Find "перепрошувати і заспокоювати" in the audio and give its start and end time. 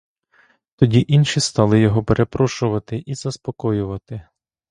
2.03-4.27